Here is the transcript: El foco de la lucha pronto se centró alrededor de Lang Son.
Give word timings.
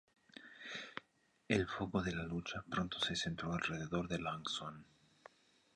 El 1.47 1.67
foco 1.67 2.01
de 2.01 2.11
la 2.15 2.23
lucha 2.23 2.63
pronto 2.67 2.99
se 2.99 3.15
centró 3.15 3.53
alrededor 3.53 4.07
de 4.07 4.17
Lang 4.17 4.47
Son. 4.49 4.83